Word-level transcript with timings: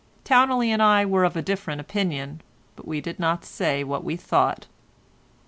Towneley 0.23 0.69
and 0.71 0.81
I 0.81 1.05
were 1.05 1.23
of 1.23 1.35
a 1.35 1.43
different 1.43 1.79
opinion, 1.79 2.41
but 2.75 2.87
we 2.87 3.01
did 3.01 3.19
not 3.19 3.45
say 3.45 3.83
what 3.83 4.03
we 4.03 4.15
thought. 4.15 4.65